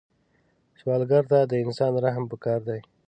سوالګر 0.79 1.23
ته 1.31 1.39
د 1.51 1.53
انسان 1.63 1.93
رحم 2.05 2.23
پکار 2.31 2.59
دی 2.67 2.79